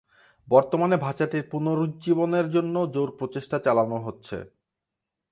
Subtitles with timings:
[0.47, 4.37] বর্তমানে ভাষাটির পুনরুজ্জীবনের জন্য জোর প্রচেষ্টা চালানো হচ্ছে।